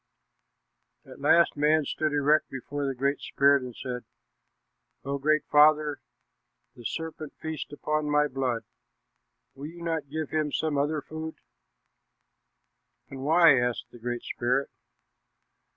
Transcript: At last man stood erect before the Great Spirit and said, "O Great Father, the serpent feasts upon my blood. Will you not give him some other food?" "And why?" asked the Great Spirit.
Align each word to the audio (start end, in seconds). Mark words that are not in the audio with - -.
At 1.05 1.19
last 1.19 1.55
man 1.55 1.85
stood 1.85 2.11
erect 2.11 2.49
before 2.49 2.87
the 2.87 2.95
Great 2.95 3.19
Spirit 3.19 3.61
and 3.61 3.75
said, 3.75 4.03
"O 5.05 5.19
Great 5.19 5.45
Father, 5.45 6.01
the 6.75 6.83
serpent 6.83 7.35
feasts 7.35 7.71
upon 7.71 8.09
my 8.09 8.27
blood. 8.27 8.63
Will 9.53 9.67
you 9.67 9.83
not 9.83 10.09
give 10.09 10.31
him 10.31 10.51
some 10.51 10.75
other 10.75 11.01
food?" 11.01 11.35
"And 13.11 13.23
why?" 13.23 13.59
asked 13.59 13.91
the 13.91 13.99
Great 13.99 14.23
Spirit. 14.23 14.71